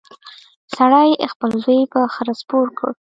سړي 0.75 1.09
خپل 1.31 1.51
زوی 1.63 1.81
په 1.93 1.99
خره 2.13 2.33
سپور 2.41 2.67
کړ. 2.77 2.89